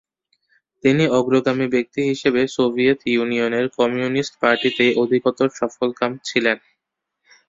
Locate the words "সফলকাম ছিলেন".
5.59-6.57